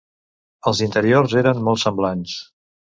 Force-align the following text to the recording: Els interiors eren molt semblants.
Els 0.71 0.81
interiors 0.87 1.39
eren 1.43 1.63
molt 1.69 1.85
semblants. 1.87 2.39